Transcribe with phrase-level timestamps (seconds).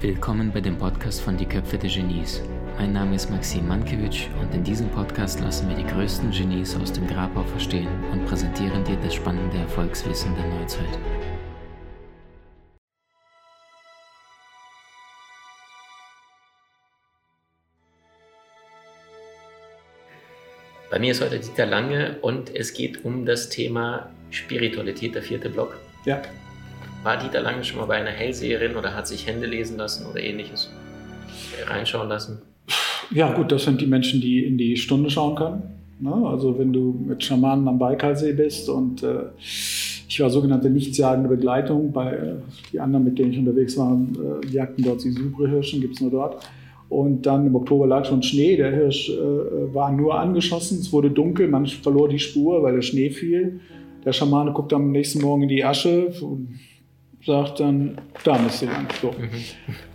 [0.00, 2.40] Willkommen bei dem Podcast von Die Köpfe der Genies.
[2.78, 6.92] Mein Name ist Maxim Mankewitsch und in diesem Podcast lassen wir die größten Genies aus
[6.92, 10.86] dem Grabau verstehen und präsentieren dir das spannende Erfolgswissen der Neuzeit.
[20.92, 25.48] Bei mir ist heute Dieter Lange und es geht um das Thema Spiritualität, der vierte
[25.48, 25.78] Block.
[26.04, 26.20] Ja.
[27.02, 30.20] War Dieter Lange schon mal bei einer Hellseherin oder hat sich Hände lesen lassen oder
[30.20, 30.70] ähnliches
[31.66, 32.42] reinschauen lassen?
[33.10, 35.62] Ja, gut, das sind die Menschen, die in die Stunde schauen können.
[36.00, 36.12] Ne?
[36.26, 41.92] Also, wenn du mit Schamanen am Baikalsee bist und äh, ich war sogenannte nichtsjagende Begleitung,
[41.92, 42.34] bei äh,
[42.72, 46.10] die anderen, mit denen ich unterwegs war, äh, jagten dort die Subrehirschen, gibt es nur
[46.10, 46.46] dort.
[46.88, 51.10] Und dann im Oktober lag schon Schnee, der Hirsch äh, war nur angeschossen, es wurde
[51.10, 53.60] dunkel, man verlor die Spur, weil der Schnee fiel.
[54.04, 56.60] Der Schamane guckt am nächsten Morgen in die Asche und
[57.24, 58.86] sagt dann, da müsst ihr lang.
[59.00, 59.08] So.
[59.08, 59.30] Mhm.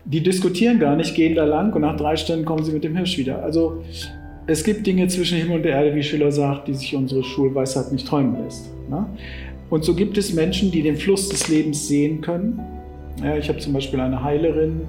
[0.05, 2.95] Die diskutieren gar nicht, gehen da lang und nach drei Stunden kommen sie mit dem
[2.95, 3.43] Hirsch wieder.
[3.43, 3.83] Also
[4.47, 7.91] es gibt Dinge zwischen Himmel und der Erde, wie Schiller sagt, die sich unsere Schulweisheit
[7.91, 8.71] nicht träumen lässt.
[8.89, 9.05] Ne?
[9.69, 12.59] Und so gibt es Menschen, die den Fluss des Lebens sehen können.
[13.23, 14.81] Ja, ich habe zum Beispiel eine Heilerin,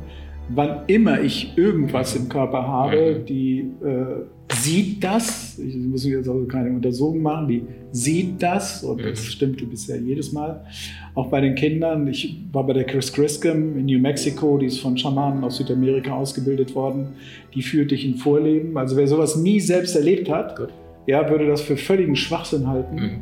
[0.48, 3.26] wann immer ich irgendwas im Körper habe, mhm.
[3.26, 7.62] die äh, sieht das, ich muss jetzt also keine Untersuchung machen, die
[7.92, 9.24] sieht das und das mhm.
[9.24, 10.64] stimmte bisher jedes Mal.
[11.14, 14.80] Auch bei den Kindern, ich war bei der Chris Griscom in New Mexico, die ist
[14.80, 17.08] von Schamanen aus Südamerika ausgebildet worden,
[17.54, 18.76] die führt dich in Vorleben.
[18.76, 20.68] Also wer sowas nie selbst erlebt hat, Gut.
[21.06, 22.96] ja, würde das für völligen Schwachsinn halten.
[22.96, 23.20] Mhm.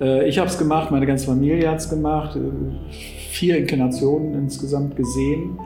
[0.00, 2.90] Äh, ich habe es gemacht, meine ganze Familie hat es gemacht, äh,
[3.30, 5.58] vier Inkarnationen insgesamt gesehen.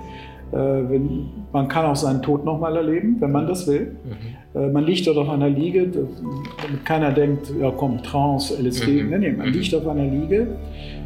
[0.53, 3.97] Äh, wenn, man kann auch seinen Tod nochmal erleben, wenn man das will.
[4.05, 4.61] Mhm.
[4.61, 9.03] Äh, man liegt dort auf einer Liege, damit keiner denkt, ja komm, Trance, LSD.
[9.03, 9.11] Mhm.
[9.11, 9.55] Nee, nee, man mhm.
[9.55, 10.49] liegt auf einer Liege.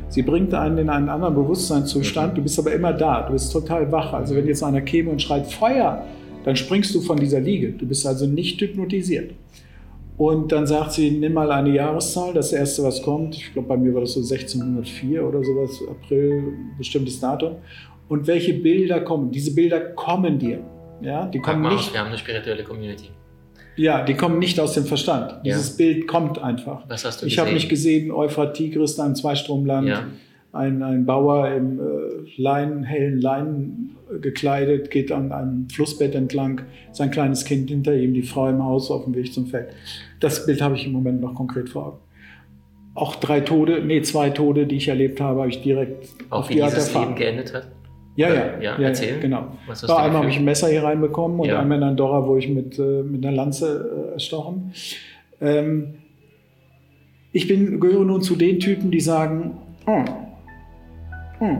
[0.08, 2.32] Sie bringt einen in einen anderen Bewusstseinszustand.
[2.32, 2.36] Mhm.
[2.36, 4.12] Du bist aber immer da, du bist total wach.
[4.14, 6.02] Also wenn jetzt einer käme und schreit Feuer,
[6.44, 7.70] dann springst du von dieser Liege.
[7.70, 9.30] Du bist also nicht hypnotisiert.
[10.16, 13.36] Und dann sagt sie, nimm mal eine Jahreszahl, das erste, was kommt.
[13.36, 16.42] Ich glaube, bei mir war das so 1604 oder sowas, April,
[16.78, 17.56] bestimmtes Datum
[18.08, 19.30] und welche Bilder kommen.
[19.30, 20.60] Diese Bilder kommen dir.
[21.00, 21.92] Ja, die kommen nicht.
[21.92, 23.10] wir haben eine spirituelle Community.
[23.76, 25.44] Ja, die kommen nicht aus dem Verstand.
[25.44, 25.84] Dieses ja.
[25.84, 26.84] Bild kommt einfach.
[26.88, 30.06] Was hast du ich habe mich gesehen, Euphrat Tigris, ein Zweistromland, ja.
[30.52, 31.82] ein, ein Bauer im äh,
[32.40, 36.62] Leinen, hellen Leinen gekleidet, geht an einem Flussbett entlang,
[36.92, 39.68] sein kleines Kind hinter ihm, die Frau im Haus auf dem Weg zum Feld.
[40.20, 41.98] Das Bild habe ich im Moment noch konkret vor Augen.
[42.94, 46.48] Auch drei Tode, nee, zwei Tode, die ich erlebt habe, habe ich direkt auch auf
[46.48, 47.08] die Art dieses erfahren.
[47.08, 47.66] Leben geendet hat?
[48.16, 49.20] Ja, ja, ja, ja erzähl.
[49.20, 49.48] genau.
[49.66, 51.60] Was hast einmal habe ich ein Messer hier reinbekommen und ja.
[51.60, 54.72] einmal in Andorra wurde ich mit, äh, mit einer Lanze äh, erstochen.
[55.40, 55.94] Ähm,
[57.32, 60.04] ich bin, gehöre nun zu den Typen, die sagen, oh,
[61.40, 61.56] oh,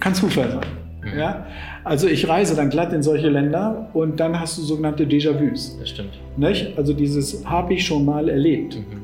[0.00, 1.12] kann Zufall sein.
[1.12, 1.18] Mhm.
[1.18, 1.46] Ja?
[1.84, 5.78] Also ich reise dann glatt in solche Länder und dann hast du sogenannte Déjà-vus.
[5.78, 6.18] Das stimmt.
[6.36, 6.78] Nicht?
[6.78, 8.76] Also dieses habe ich schon mal erlebt.
[8.76, 9.03] Mhm.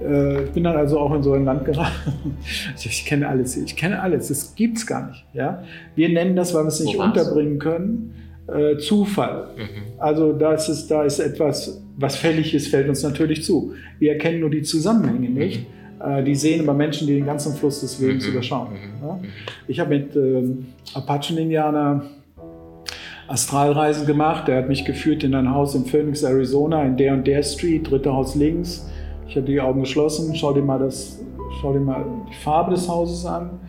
[0.00, 2.36] Äh, ich bin dann also auch in so ein Land geraten.
[2.76, 3.64] ich kenne alles hier.
[3.64, 4.28] Ich kenne alles.
[4.28, 5.24] Das gibt es gar nicht.
[5.34, 5.62] Ja?
[5.94, 8.14] Wir nennen das, weil wir es nicht Wo unterbringen können,
[8.46, 9.48] äh, Zufall.
[9.56, 9.98] Mhm.
[9.98, 13.74] Also da ist, es, da ist etwas, was fällig ist, fällt uns natürlich zu.
[13.98, 15.66] Wir erkennen nur die Zusammenhänge nicht.
[16.00, 16.18] Mhm.
[16.18, 18.32] Äh, die sehen aber Menschen, die den ganzen Fluss des Lebens mhm.
[18.32, 18.68] überschauen.
[18.72, 19.06] Mhm.
[19.06, 19.14] Ja?
[19.14, 19.24] Mhm.
[19.66, 22.04] Ich habe mit ähm, Apachen-Indianer
[23.26, 24.48] Astralreisen gemacht.
[24.48, 27.90] Der hat mich geführt in ein Haus in Phoenix, Arizona, in der und der Street,
[27.90, 28.88] dritte Haus links
[29.28, 31.22] ich habe die Augen geschlossen, schau dir mal das,
[31.60, 33.60] schau dir mal die Farbe des Hauses an.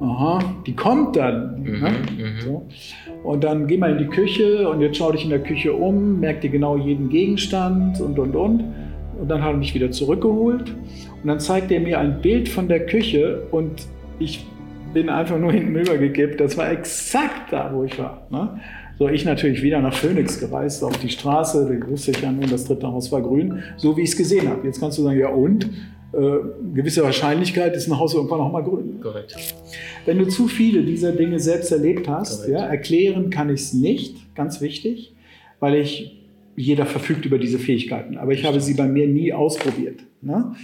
[0.00, 1.62] Aha, die kommt dann.
[1.62, 1.90] Mhm, ne?
[1.90, 2.40] Mhm.
[2.40, 2.66] so.
[3.24, 6.20] Und dann geh mal in die Küche und jetzt schau dich in der Küche um,
[6.20, 8.64] merk dir genau jeden Gegenstand und und und.
[9.20, 12.68] Und dann hat er mich wieder zurückgeholt und dann zeigt er mir ein Bild von
[12.68, 13.86] der Küche und
[14.18, 14.46] ich
[14.94, 16.40] bin einfach nur hinten rübergekippt.
[16.40, 18.26] Das war exakt da, wo ich war.
[18.30, 18.60] Ne?
[19.00, 22.50] So, ich natürlich wieder nach Phoenix gereist, auf die Straße, der wusste ich ja nun,
[22.50, 24.66] das dritte Haus war grün, so wie ich es gesehen habe.
[24.66, 25.64] Jetzt kannst du sagen, ja und?
[26.12, 26.18] Äh,
[26.74, 29.00] gewisse Wahrscheinlichkeit ist ein Haus irgendwann auch mal grün.
[29.00, 29.34] Korrekt.
[30.04, 34.34] Wenn du zu viele dieser Dinge selbst erlebt hast, ja, erklären kann ich es nicht,
[34.34, 35.14] ganz wichtig,
[35.60, 36.20] weil ich,
[36.54, 40.00] jeder verfügt über diese Fähigkeiten, aber ich habe sie bei mir nie ausprobiert.
[40.20, 40.54] Ne?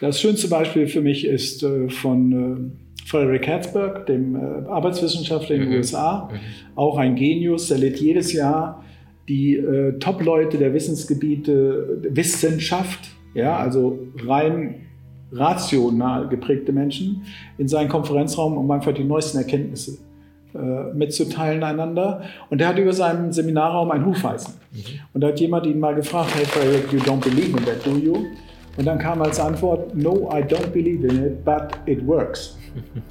[0.00, 5.62] Das schönste Beispiel für mich ist äh, von äh, Frederick Herzberg, dem äh, Arbeitswissenschaftler in
[5.62, 5.76] den mhm.
[5.76, 6.38] USA, mhm.
[6.74, 8.82] auch ein Genius, der lädt jedes Jahr
[9.28, 14.86] die äh, Top-Leute der Wissensgebiete, Wissenschaft, ja, also rein
[15.32, 17.22] rational geprägte Menschen,
[17.58, 19.98] in seinen Konferenzraum, um einfach die neuesten Erkenntnisse
[20.54, 22.22] äh, mitzuteilen einander.
[22.50, 24.54] Und er hat über seinen Seminarraum ein Hufeisen.
[24.72, 24.78] Mhm.
[25.12, 27.96] Und da hat jemand ihn mal gefragt, hey Frederick, you don't believe in that, do
[27.96, 28.16] you?
[28.76, 32.56] Und dann kam als Antwort, no, I don't believe in it, but it works.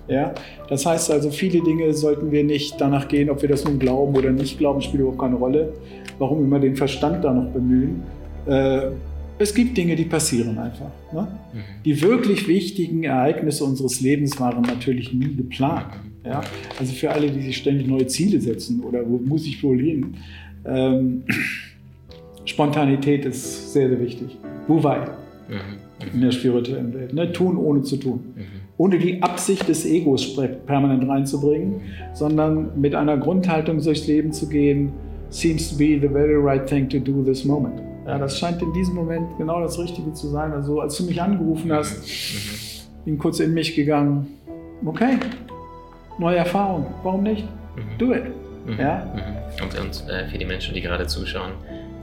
[0.07, 0.33] Ja?
[0.69, 4.15] Das heißt also, viele Dinge sollten wir nicht danach gehen, ob wir das nun glauben
[4.15, 5.73] oder nicht glauben, spielt überhaupt keine Rolle.
[6.19, 8.03] Warum immer den Verstand da noch bemühen?
[8.45, 8.91] Äh,
[9.37, 10.91] es gibt Dinge, die passieren einfach.
[11.11, 11.27] Ne?
[11.53, 11.59] Mhm.
[11.83, 15.87] Die wirklich wichtigen Ereignisse unseres Lebens waren natürlich nie geplant.
[16.23, 16.41] Ja?
[16.79, 20.15] Also für alle, die sich ständig neue Ziele setzen oder wo muss ich wohl hin,
[20.65, 21.23] ähm,
[22.45, 24.37] Spontanität ist sehr, sehr wichtig.
[24.67, 26.13] Wobei mhm.
[26.13, 27.13] in der spirituellen Welt.
[27.13, 27.31] Ne?
[27.33, 28.33] Tun ohne zu tun.
[28.35, 28.54] Mhm.
[28.77, 30.35] Ohne die Absicht des Egos
[30.65, 31.81] permanent reinzubringen,
[32.13, 34.91] sondern mit einer Grundhaltung durchs Leben zu gehen,
[35.29, 37.81] seems to be the very right thing to do this moment.
[38.05, 40.51] Ja, das scheint in diesem Moment genau das Richtige zu sein.
[40.51, 43.05] Also als du mich angerufen hast, mhm.
[43.05, 44.27] bin kurz in mich gegangen.
[44.85, 45.17] Okay,
[46.19, 47.43] neue Erfahrung, warum nicht?
[47.75, 47.97] Mhm.
[47.97, 48.23] Do it.
[48.65, 48.79] Mhm.
[48.79, 49.11] Ja?
[49.61, 51.51] Und, und äh, für die Menschen, die gerade zuschauen,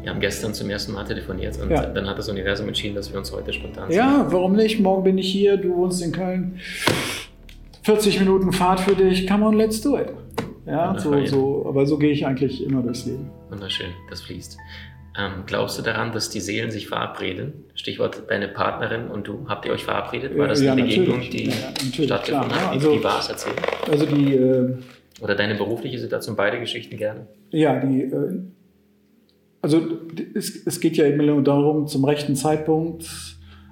[0.02, 1.86] wir haben gestern zum ersten Mal telefoniert und ja.
[1.86, 3.98] dann hat das Universum entschieden, dass wir uns heute spontan sehen.
[3.98, 4.80] Ja, warum nicht?
[4.80, 6.60] Morgen bin ich hier, du wohnst in Köln.
[7.82, 9.26] 40 Minuten Fahrt für dich.
[9.26, 10.08] Come on, let's do it.
[10.66, 13.30] Ja, so, so, aber so gehe ich eigentlich immer durchs Leben.
[13.50, 14.58] Wunderschön, das fließt.
[15.18, 17.52] Ähm, glaubst du daran, dass die Seelen sich verabreden?
[17.74, 20.38] Stichwort deine Partnerin und du, habt ihr euch verabredet?
[20.38, 22.70] War das ja, eine Begegnung, die ja, stattgefunden hat?
[22.70, 23.28] Also, wie war es?
[23.28, 23.56] Erzählen?
[23.90, 24.34] Also die...
[24.34, 24.76] Äh,
[25.20, 27.26] Oder deine berufliche Situation, beide Geschichten gerne?
[27.50, 28.02] Ja, die...
[28.02, 28.40] Äh,
[29.62, 29.80] also
[30.34, 33.06] es, es geht ja immer darum, zum rechten Zeitpunkt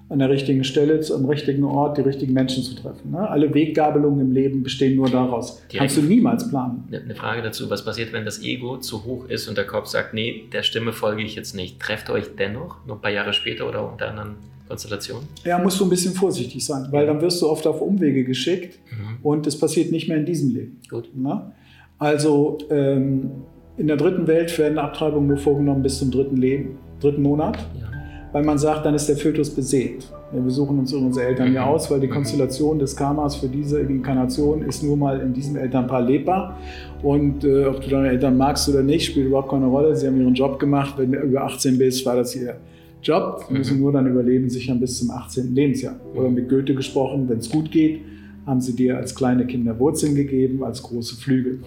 [0.09, 3.13] an der richtigen Stelle, am richtigen Ort die richtigen Menschen zu treffen.
[3.13, 3.29] Ne?
[3.29, 5.57] Alle Weggabelungen im Leben bestehen nur daraus.
[5.69, 6.89] Direkt Kannst du niemals planen.
[6.93, 10.15] Eine Frage dazu, was passiert, wenn das Ego zu hoch ist und der Kopf sagt,
[10.15, 11.79] nee, der Stimme folge ich jetzt nicht.
[11.79, 14.35] Trefft euch dennoch, noch ein paar Jahre später oder unter anderen
[14.67, 15.29] Konstellationen?
[15.45, 18.81] Ja, musst du ein bisschen vorsichtig sein, weil dann wirst du oft auf Umwege geschickt
[18.91, 19.19] mhm.
[19.23, 20.81] und es passiert nicht mehr in diesem Leben.
[20.89, 21.09] Gut.
[21.17, 21.53] Ne?
[21.99, 23.31] Also ähm,
[23.81, 27.59] in der dritten Welt werden Abtreibungen nur vorgenommen bis zum dritten Leben, dritten Monat.
[27.79, 27.91] Ja
[28.33, 30.07] weil man sagt, dann ist der Fötus besät.
[30.33, 31.73] Wir suchen uns unsere Eltern ja mhm.
[31.73, 32.13] aus, weil die mhm.
[32.13, 36.57] Konstellation des Karmas für diese Inkarnation ist nur mal in diesem Elternpaar lebbar.
[37.03, 39.97] Und äh, ob du deine Eltern magst oder nicht, spielt überhaupt keine Rolle.
[39.97, 40.95] Sie haben ihren Job gemacht.
[40.97, 42.57] Wenn du über 18 bist, war das ihr
[43.03, 43.45] Job.
[43.49, 43.83] Sie müssen mhm.
[43.83, 45.53] nur dann Überleben sichern bis zum 18.
[45.53, 45.97] Lebensjahr.
[46.15, 48.03] Oder mit Goethe gesprochen, wenn es gut geht,
[48.47, 51.61] haben sie dir als kleine Kinder Wurzeln gegeben, als große Flügel.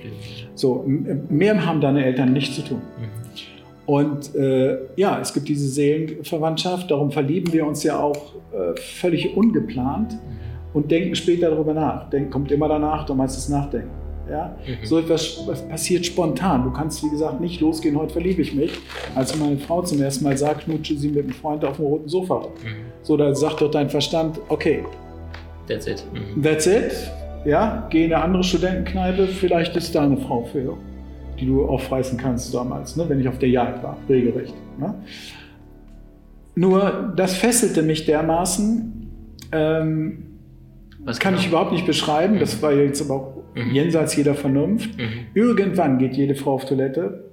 [0.56, 0.86] So,
[1.30, 2.82] mehr haben deine Eltern nicht zu tun.
[3.86, 9.36] Und äh, ja, es gibt diese Seelenverwandtschaft, darum verlieben wir uns ja auch äh, völlig
[9.36, 10.18] ungeplant
[10.74, 12.10] und denken später darüber nach.
[12.10, 13.90] Denken kommt immer danach, du meinst das Nachdenken.
[14.30, 14.56] Ja?
[14.66, 14.86] Mhm.
[14.86, 16.64] So etwas passiert spontan.
[16.64, 18.72] Du kannst, wie gesagt, nicht losgehen, heute verliebe ich mich.
[19.16, 22.08] Als meine Frau zum ersten Mal sagt, knutsche sie mit einem Freund auf dem roten
[22.08, 22.40] Sofa.
[22.40, 22.86] Mhm.
[23.02, 24.84] So, da sagt doch dein Verstand, okay.
[25.68, 26.04] That's it.
[26.14, 26.42] Mhm.
[26.42, 27.12] That's it.
[27.46, 30.78] Ja, geh in eine andere Studentenkneipe, vielleicht ist da eine Frau für
[31.40, 34.54] die du aufreißen kannst damals, ne, wenn ich auf der Jagd war, regelrecht.
[34.80, 34.96] Ne?
[36.56, 39.10] Nur das fesselte mich dermaßen,
[39.52, 40.24] ähm,
[41.04, 41.42] Was kann genau?
[41.42, 43.72] ich überhaupt nicht beschreiben, das war jetzt aber auch mhm.
[43.72, 44.98] jenseits jeder Vernunft.
[44.98, 45.28] Mhm.
[45.34, 47.32] Irgendwann geht jede Frau auf Toilette,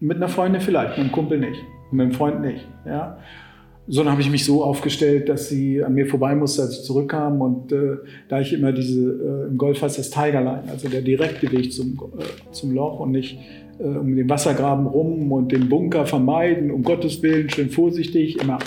[0.00, 1.60] mit einer Freundin vielleicht, mit einem Kumpel nicht,
[1.92, 2.66] mit einem Freund nicht.
[2.86, 3.18] Ja?
[3.86, 7.40] Sondern habe ich mich so aufgestellt, dass sie an mir vorbei musste, als ich zurückkam.
[7.40, 7.96] Und äh,
[8.28, 11.98] da ich immer diese, äh, im Golf heißt das Tigerline, also der direkte Weg zum,
[12.18, 13.38] äh, zum Loch und nicht
[13.78, 18.58] äh, um den Wassergraben rum und den Bunker vermeiden, um Gottes Willen, schön vorsichtig, immer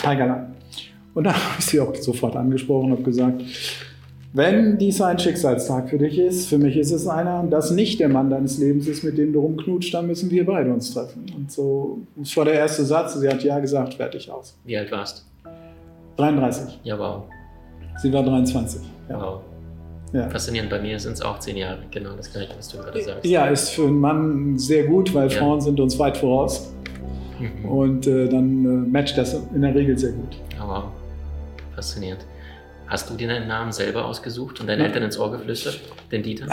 [0.00, 0.54] Tigerline.
[1.14, 3.42] Und da habe ich sie auch sofort angesprochen und habe gesagt,
[4.34, 8.00] wenn dies ein Schicksalstag für dich ist, für mich ist es einer, und das nicht
[8.00, 11.24] der Mann deines Lebens ist, mit dem du rumknutscht, dann müssen wir beide uns treffen.
[11.36, 13.14] Und so, das war der erste Satz.
[13.14, 14.58] Sie hat ja gesagt, fertig aus.
[14.64, 15.50] Wie alt warst du?
[16.16, 16.80] 33.
[16.82, 17.22] Ja, wow.
[18.02, 18.82] Sie war 23.
[19.08, 19.20] Ja.
[19.20, 19.40] Wow.
[20.12, 20.28] Ja.
[20.28, 23.24] Faszinierend, bei mir sind es auch zehn Jahre, genau das gleiche, was du gerade sagst.
[23.24, 25.38] Ja, ist für einen Mann sehr gut, weil ja.
[25.38, 26.72] Frauen sind uns weit voraus.
[27.38, 27.68] Mhm.
[27.68, 30.36] Und äh, dann äh, matcht das in der Regel sehr gut.
[30.58, 30.86] Wow,
[31.76, 32.26] faszinierend.
[32.86, 34.82] Hast du dir deinen Namen selber ausgesucht und deinen.
[34.82, 35.80] Eltern ins Ohr geflüstert,
[36.12, 36.46] den Dieter?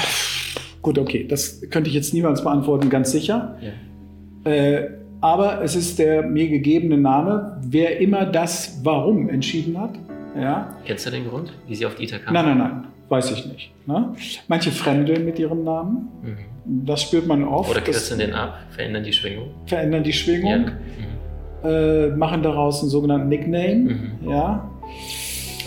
[0.81, 3.57] Gut, okay, das könnte ich jetzt niemals beantworten, ganz sicher.
[3.61, 4.51] Ja.
[4.51, 4.89] Äh,
[5.21, 9.91] aber es ist der mir gegebene Name, wer immer das Warum entschieden hat.
[10.35, 10.75] Ja.
[10.85, 12.33] Kennst du den Grund, wie sie auf Dieter kam?
[12.33, 13.71] Nein, nein, nein, weiß ich nicht.
[13.85, 14.15] Ne?
[14.47, 16.09] Manche fremdeln mit ihrem Namen.
[16.23, 16.85] Mhm.
[16.85, 17.69] Das spürt man oft.
[17.69, 19.49] Oder kürzen den ab, verändern die Schwingung.
[19.65, 20.65] Verändern die Schwingung,
[21.63, 21.69] ja.
[21.69, 22.13] mhm.
[22.13, 23.75] äh, machen daraus einen sogenannten Nickname.
[23.75, 24.29] Mhm.
[24.29, 24.69] Ja.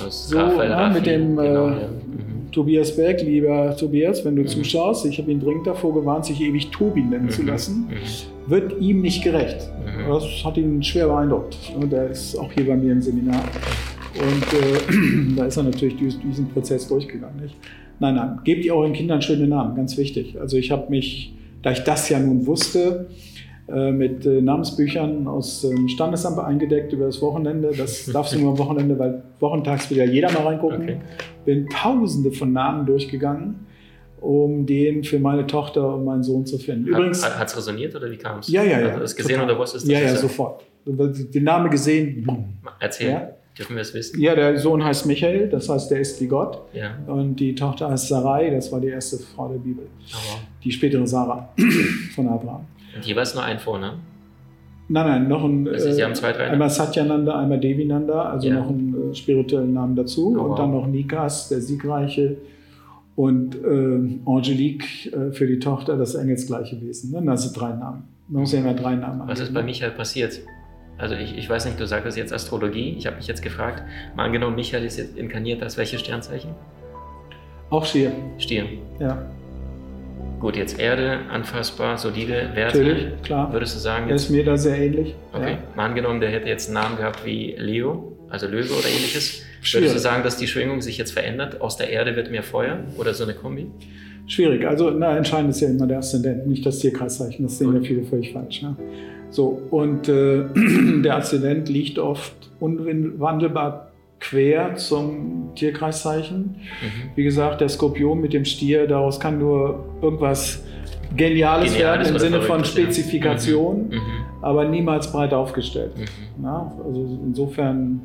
[0.01, 1.89] Aus so, ja, mit dem äh, genau, ja.
[1.89, 2.51] mhm.
[2.53, 4.49] Tobias Beck, lieber Tobias, wenn du mhm.
[4.49, 7.31] zuschaust, ich habe ihn dringend davor gewarnt, sich ewig Tobi nennen mhm.
[7.31, 8.51] zu lassen, mhm.
[8.51, 9.69] wird ihm nicht gerecht.
[9.85, 10.09] Mhm.
[10.09, 11.57] Das hat ihn schwer beeindruckt.
[11.91, 13.43] Der ist auch hier bei mir im Seminar.
[14.15, 17.41] Und äh, da ist er natürlich durch diesen Prozess durchgegangen.
[17.43, 17.57] Nicht?
[18.01, 20.41] Nein, nein, gebt ihr euren Kindern schöne Namen, ganz wichtig.
[20.41, 23.34] Also ich habe mich, da ich das ja nun wusste, äh,
[23.67, 27.73] mit äh, Namensbüchern aus dem Standesamt eingedeckt über das Wochenende.
[27.77, 30.83] Das darfst du nur am Wochenende, weil wochentags will ja jeder mal reingucken.
[30.83, 30.97] Okay.
[31.45, 33.67] Bin tausende von Namen durchgegangen
[34.25, 36.87] um den für meine Tochter und meinen Sohn zu finden.
[36.87, 38.49] Übrigens, hat es resoniert oder wie kam es?
[38.49, 38.87] Ja, ja, ja.
[38.87, 39.51] Hast du das gesehen total.
[39.51, 40.01] oder wusstest du das?
[40.01, 40.65] Ja, ja, sofort.
[40.87, 42.55] Den Namen gesehen, boom.
[42.81, 43.11] Erzähl.
[43.11, 43.31] Ja.
[43.57, 44.21] Dürfen wir es wissen?
[44.21, 46.61] Ja, der Sohn heißt Michael, das heißt, der ist wie Gott.
[46.73, 46.97] Ja.
[47.07, 49.87] Und die Tochter heißt Sarai, das war die erste Frau der Bibel.
[50.13, 50.39] Oh.
[50.65, 51.51] Die spätere Sarah
[52.17, 52.67] von Abraham.
[52.95, 53.99] Und jeweils nur ein Vorname?
[54.89, 55.67] Nein, nein, noch ein.
[55.67, 58.55] Also Sie haben zwei, drei einmal Satyananda, einmal Devinanda, also ja.
[58.57, 60.37] noch einen äh, spirituellen Namen dazu.
[60.39, 62.37] Oh, und dann noch Nikas, der Siegreiche.
[63.17, 67.13] Und äh, Angelique äh, für die Tochter, das engelsgleiche Wesen.
[67.13, 67.23] Ne?
[67.25, 68.05] Das sind drei Namen.
[68.29, 69.29] Man muss ja immer drei Namen haben.
[69.29, 70.41] Was ist bei Michael passiert?
[70.99, 72.95] Also ich, ich weiß nicht, du sagst jetzt Astrologie.
[72.99, 73.83] Ich habe mich jetzt gefragt,
[74.17, 76.51] mal angenommen, Michael ist jetzt inkarniert als welches Sternzeichen?
[77.71, 78.13] Auch Stier.
[78.39, 78.65] Stier.
[79.01, 79.25] Ja.
[80.41, 82.79] Gut, jetzt Erde, anfassbar, solide Werte.
[82.79, 83.53] Natürlich, klar.
[83.53, 84.09] Würdest du sagen?
[84.09, 85.15] Er ist mir da sehr ähnlich.
[85.33, 85.53] Okay.
[85.53, 85.59] Ja.
[85.75, 89.43] Mal angenommen, der hätte jetzt einen Namen gehabt wie Leo, also Löwe oder ähnliches.
[89.63, 89.85] Schwierig.
[89.85, 91.61] Würdest du sagen, dass die Schwingung sich jetzt verändert?
[91.61, 93.67] Aus der Erde wird mehr Feuer oder so eine Kombi?
[94.27, 94.67] Schwierig.
[94.67, 97.45] Also na, entscheidend ist ja immer der Aszendent, nicht das Tierkreiszeichen.
[97.45, 98.63] Das sehen ja viele völlig falsch.
[98.63, 98.77] Ne?
[99.31, 100.45] So, und äh,
[101.03, 103.93] der Aszendent liegt oft unwandelbar
[104.25, 106.57] quer zum Tierkreiszeichen.
[106.57, 107.11] Mhm.
[107.15, 110.65] Wie gesagt, der Skorpion mit dem Stier, daraus kann nur irgendwas
[111.15, 113.99] Geniales, Geniales werden im Sinne von Spezifikation, ja.
[113.99, 114.05] mhm.
[114.05, 114.25] mhm.
[114.43, 115.97] aber niemals breit aufgestellt.
[115.97, 116.05] Mhm.
[116.39, 118.01] Na, also insofern,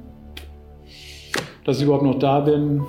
[1.65, 2.81] dass ich überhaupt noch da bin,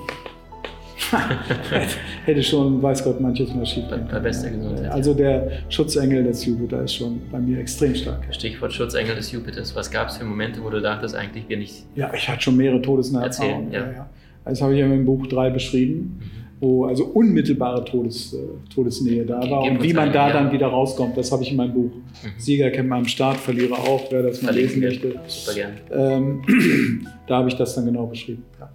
[2.25, 4.91] hätte schon, weiß Gott, manches mal schief gehen Bei bester Gesundheit.
[4.91, 8.27] Also der Schutzengel des Jupiter ist schon bei mir extrem stark.
[8.31, 9.75] Stichwort Schutzengel des Jupiters.
[9.75, 11.85] Was gab es für Momente, wo du dachtest, eigentlich bin ich...
[11.95, 13.73] Ja, ich hatte schon mehrere Todesnahe Erfahrungen.
[13.73, 13.93] Ja.
[13.93, 14.11] Ja,
[14.45, 16.21] Das habe ich ja im Buch 3 beschrieben.
[16.21, 18.39] Mhm wo also unmittelbare Todes, äh,
[18.73, 20.35] Todesnähe da war und wie man da ja.
[20.35, 21.91] dann wieder rauskommt, das habe ich in meinem Buch.
[21.91, 22.33] Mhm.
[22.39, 25.19] Sieger kennt man am Start, Verlierer auch, wer das mal lesen möchte.
[25.27, 25.73] Super gern.
[25.91, 28.45] Ähm, da habe ich das dann genau beschrieben.
[28.59, 28.71] Ja.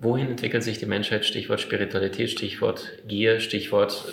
[0.00, 1.26] Wohin entwickelt sich die Menschheit?
[1.26, 4.06] Stichwort Spiritualität, Stichwort Gier, Stichwort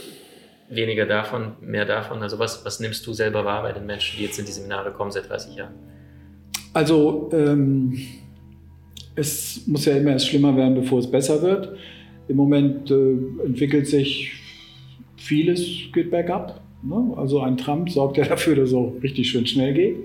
[0.69, 2.21] weniger davon, mehr davon.
[2.21, 4.91] Also was, was nimmst du selber wahr bei den Menschen, die jetzt in die Seminare
[4.91, 5.73] kommen seit 30 Jahren?
[6.73, 7.97] Also ähm,
[9.15, 11.77] es muss ja immer erst schlimmer werden, bevor es besser wird.
[12.27, 13.13] Im Moment äh,
[13.45, 14.33] entwickelt sich
[15.15, 16.61] vieles, geht bergab.
[16.83, 17.13] Ne?
[17.15, 19.97] Also ein Trump sorgt ja dafür, dass es auch richtig schön schnell geht.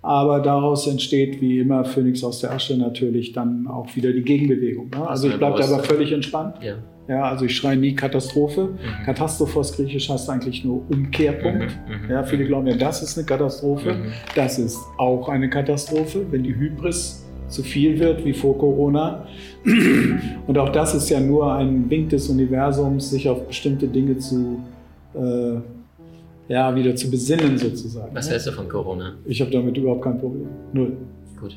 [0.00, 4.90] Aber daraus entsteht wie immer Phoenix aus der Asche natürlich dann auch wieder die Gegenbewegung.
[4.90, 5.08] Ne?
[5.08, 6.56] Also ich bleibe da aber völlig entspannt.
[6.62, 6.76] Ja.
[7.08, 7.24] ja.
[7.24, 8.68] also ich schreie nie Katastrophe.
[8.68, 9.04] Mhm.
[9.04, 11.76] Katastrophos griechisch heißt eigentlich nur Umkehrpunkt.
[11.88, 12.06] Mhm.
[12.06, 12.10] Mhm.
[12.10, 13.94] Ja, viele glauben ja, das ist eine Katastrophe.
[13.94, 14.12] Mhm.
[14.36, 19.26] Das ist auch eine Katastrophe, wenn die Hybris zu viel wird wie vor Corona.
[20.46, 24.62] Und auch das ist ja nur ein Wink des Universums, sich auf bestimmte Dinge zu
[25.14, 25.60] äh,
[26.48, 28.14] ja, wieder zu besinnen sozusagen.
[28.14, 29.14] Was hältst du von Corona?
[29.26, 30.48] Ich habe damit überhaupt kein Problem.
[30.72, 30.96] Null.
[31.40, 31.56] Gut.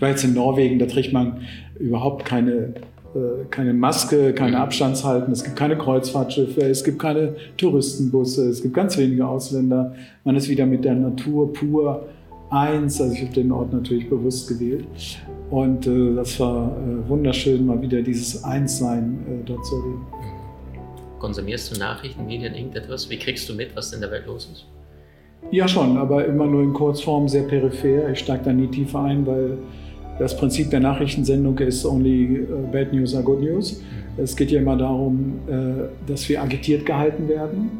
[0.00, 1.40] Jetzt in Norwegen, da trägt man
[1.78, 2.74] überhaupt keine,
[3.14, 4.62] äh, keine Maske, keine mhm.
[4.62, 9.94] Abstandshalten, es gibt keine Kreuzfahrtschiffe, es gibt keine Touristenbusse, es gibt ganz wenige Ausländer.
[10.24, 12.06] Man ist wieder mit der Natur pur
[12.50, 13.00] eins.
[13.00, 14.86] Also ich habe den Ort natürlich bewusst gewählt.
[15.50, 20.06] Und äh, das war äh, wunderschön, mal wieder dieses Einssein äh, dort zu erleben.
[21.18, 23.10] Konsumierst du Nachrichten, Medien, irgendetwas?
[23.10, 24.66] Wie kriegst du mit, was in der Welt los ist?
[25.50, 28.10] Ja, schon, aber immer nur in Kurzform, sehr peripher.
[28.10, 29.58] Ich steige da nie tiefer ein, weil
[30.18, 33.80] das Prinzip der Nachrichtensendung ist only uh, bad news are good news.
[33.80, 34.22] Mhm.
[34.22, 37.70] Es geht ja immer darum, äh, dass wir agitiert gehalten werden.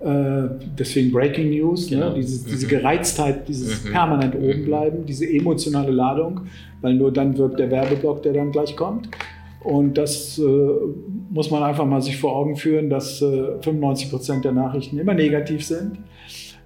[0.00, 1.96] Äh, deswegen Breaking News, ne?
[1.96, 2.08] genau.
[2.10, 2.16] ne?
[2.16, 2.70] diese, diese, mhm.
[2.70, 3.92] Gereiztheit, dieses mhm.
[3.92, 6.42] permanent oben bleiben, diese emotionale Ladung,
[6.80, 9.08] weil nur dann wirkt der Werbeblock, der dann gleich kommt.
[9.62, 10.42] Und das äh,
[11.36, 15.14] muss man einfach mal sich vor Augen führen, dass äh, 95 Prozent der Nachrichten immer
[15.14, 15.98] negativ sind,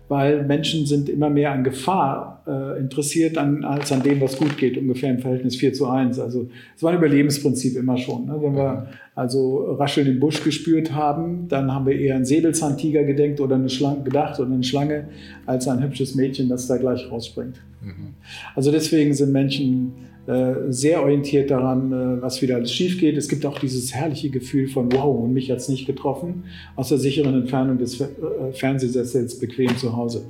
[0.09, 4.79] weil Menschen sind immer mehr an Gefahr äh, interessiert als an dem, was gut geht,
[4.79, 6.19] ungefähr im Verhältnis 4 zu 1.
[6.19, 8.27] Also es war ein Überlebensprinzip immer schon.
[8.27, 8.39] Ne?
[8.41, 13.41] Wenn wir also Rascheln im Busch gespürt haben, dann haben wir eher an Säbelzahntiger gedenkt
[13.41, 15.09] oder eine Schlange gedacht oder eine Schlange,
[15.47, 17.61] als ein hübsches Mädchen, das da gleich rausspringt.
[17.81, 18.15] Mhm.
[18.55, 19.93] Also deswegen sind Menschen
[20.27, 23.17] äh, sehr orientiert daran, äh, was wieder alles schief geht.
[23.17, 26.45] Es gibt auch dieses herrliche Gefühl von, wow, und mich hat es nicht getroffen,
[26.77, 28.07] aus der sicheren Entfernung des äh,
[28.53, 30.27] Fernsehsessels bequem zu Hause.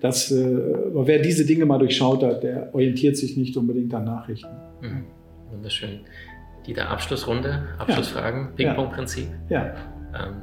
[0.00, 4.50] Das, wer diese Dinge mal durchschaut hat, der orientiert sich nicht unbedingt an Nachrichten.
[4.82, 5.04] Mhm.
[5.50, 6.00] Wunderschön.
[6.66, 8.48] Die der Abschlussrunde, Abschlussfragen, ja.
[8.56, 9.28] Ping-Pong-Prinzip.
[9.48, 9.74] Ja.
[10.14, 10.34] Ähm,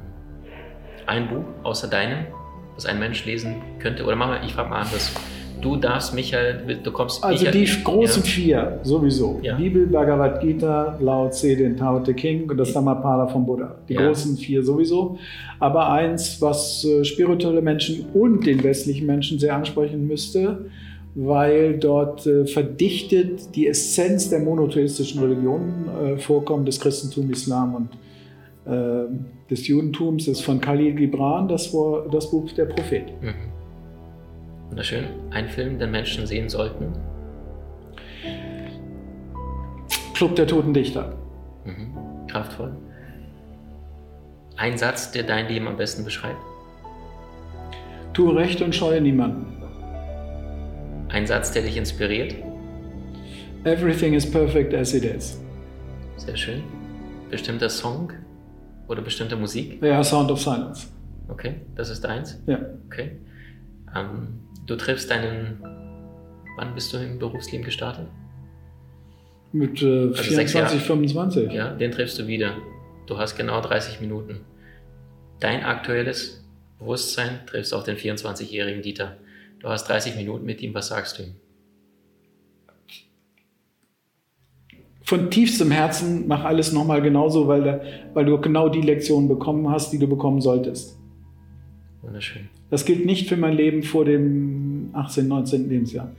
[1.06, 2.25] ein Buch außer deinem,
[2.74, 5.13] was ein Mensch lesen könnte, oder machen wir, ich frage mal anders
[5.62, 7.24] du darfst Michael, du kommst.
[7.24, 8.30] Also Michael, die großen ja.
[8.30, 9.39] vier sowieso.
[9.41, 9.56] Ja.
[9.56, 13.75] Bibel, Bhagavad Gita, Lao Tse, den Tao Te King und das Dhammapada vom Buddha.
[13.88, 14.08] Die Ja.
[14.08, 15.18] großen vier sowieso.
[15.60, 20.65] Aber eins, was äh, spirituelle Menschen und den westlichen Menschen sehr ansprechen müsste,
[21.15, 27.89] weil dort äh, verdichtet die Essenz der monotheistischen Religionen äh, vorkommt, des Christentums, Islam und
[28.72, 29.08] äh,
[29.50, 31.75] des Judentums, ist von Khalil Gibran das,
[32.12, 33.03] das Buch Der Prophet.
[33.22, 33.50] Mhm.
[34.72, 35.04] Wunderschön.
[35.32, 36.94] Ein Film, den Menschen sehen sollten.
[40.13, 41.13] Club der Toten Dichter.
[41.66, 42.25] Mhm.
[42.28, 42.72] Kraftvoll.
[44.56, 46.40] Ein Satz, der dein Leben am besten beschreibt.
[48.13, 49.62] Tue Recht und scheue niemanden.
[51.10, 52.34] Ein Satz, der dich inspiriert.
[53.66, 55.38] Everything is perfect as it is.
[56.16, 56.63] Sehr schön.
[57.30, 58.13] Bestimmter Song
[58.88, 59.84] oder bestimmte Musik.
[59.84, 60.88] Ja, Sound of Silence.
[61.28, 62.42] Okay, das ist eins.
[62.48, 62.60] Ja.
[62.86, 63.18] Okay.
[63.95, 65.62] Ähm, du triffst deinen.
[66.57, 68.07] Wann bist du im Berufsleben gestartet?
[69.51, 70.79] Mit äh, Also sechs 24, Jahre.
[70.79, 71.51] 25.
[71.51, 72.57] Ja, den triffst du wieder.
[73.07, 74.41] Du hast genau 30 Minuten.
[75.39, 76.45] Dein aktuelles
[76.79, 79.17] Bewusstsein triffst auch den 24-jährigen Dieter.
[79.60, 80.74] Du hast 30 Minuten mit ihm.
[80.74, 81.36] Was sagst du ihm?
[85.03, 89.91] Von tiefstem Herzen mach alles nochmal genauso, weil, weil du genau die Lektion bekommen hast,
[89.91, 90.98] die du bekommen solltest.
[92.01, 92.50] Wunderschön.
[92.72, 95.70] Das gilt nicht für mein Leben vor dem 18., 19.
[95.70, 96.12] Lebensjahr.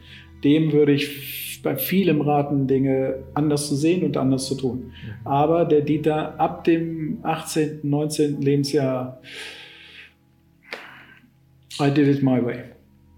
[0.45, 4.93] Dem würde ich bei vielem raten, Dinge anders zu sehen und anders zu tun.
[5.25, 8.41] Aber der Dieter ab dem 18., 19.
[8.41, 9.21] Lebensjahr,
[11.81, 12.59] I did it my way.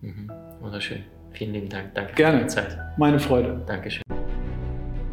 [0.00, 0.30] Mhm.
[0.60, 1.00] Wunderschön.
[1.32, 1.94] Vielen lieben Dank.
[1.94, 2.48] Danke Gerne.
[2.48, 2.78] für deine Zeit.
[2.96, 3.62] Meine Freude.
[3.66, 4.13] Dankeschön.